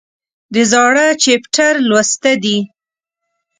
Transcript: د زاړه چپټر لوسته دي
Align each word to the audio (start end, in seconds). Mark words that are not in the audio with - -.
د 0.53 0.55
زاړه 0.71 1.05
چپټر 1.23 1.73
لوسته 1.89 2.31
دي 2.43 2.57